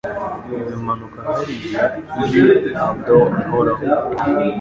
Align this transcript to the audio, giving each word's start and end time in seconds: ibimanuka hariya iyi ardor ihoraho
ibimanuka 0.59 1.19
hariya 1.27 1.83
iyi 2.21 2.43
ardor 2.85 3.27
ihoraho 3.43 3.83